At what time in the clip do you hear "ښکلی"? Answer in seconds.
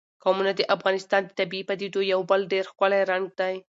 2.71-3.01